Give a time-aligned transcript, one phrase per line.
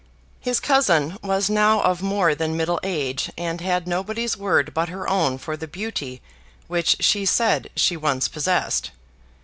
[0.39, 5.07] His cousin was now of more than middle age, and had nobody's word but her
[5.07, 6.23] own for the beauty
[6.67, 8.89] which she said she once possessed.